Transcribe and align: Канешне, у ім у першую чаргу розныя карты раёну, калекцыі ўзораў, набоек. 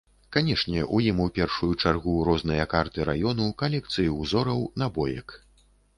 Канешне, 0.35 0.79
у 0.99 1.01
ім 1.07 1.19
у 1.25 1.27
першую 1.35 1.69
чаргу 1.83 2.15
розныя 2.29 2.65
карты 2.73 3.07
раёну, 3.13 3.51
калекцыі 3.63 4.09
ўзораў, 4.19 4.65
набоек. 4.85 5.41